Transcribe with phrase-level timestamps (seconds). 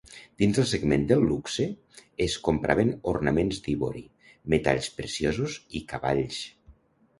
[0.43, 1.65] Dins el segment del luxe,
[2.27, 4.03] es compraven ornaments d'ivori,
[4.57, 6.45] metalls preciosos i cavalls.